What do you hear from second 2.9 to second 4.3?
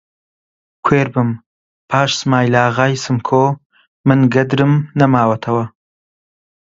سمکۆ من